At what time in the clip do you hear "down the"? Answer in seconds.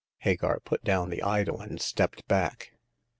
0.83-1.21